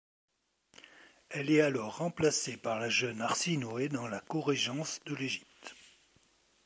[1.29, 5.75] Elle est alors remplacée par la jeune Arsinoé dans la corégence de l'Égypte.